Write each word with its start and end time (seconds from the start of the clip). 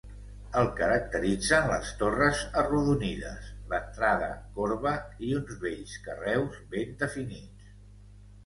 El 0.59 0.69
caracteritzen 0.77 1.67
les 1.71 1.91
torres 1.99 2.41
arrodonides, 2.61 3.51
l'entrada 3.75 4.31
en 4.39 4.41
corba, 4.57 4.95
i 5.29 5.33
uns 5.43 5.61
bells 5.67 5.95
carreus 6.09 6.61
ben 6.75 6.97
definits. 7.05 7.71